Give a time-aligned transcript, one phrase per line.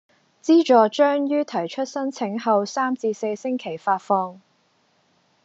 [0.41, 4.41] 資助將於提出申請後三至四星期發放